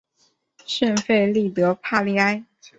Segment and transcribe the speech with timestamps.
[0.65, 2.43] 圣费利德帕利埃。